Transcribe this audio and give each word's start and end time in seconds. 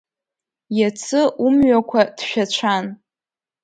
Иацы 0.79 1.21
умҩақәа 1.43 2.01
ҭшәацәан… 2.17 2.85